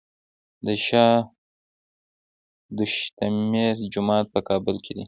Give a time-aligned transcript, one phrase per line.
[0.65, 1.15] د شاه
[2.77, 4.99] دوشمشیره جومات په کابل کې دی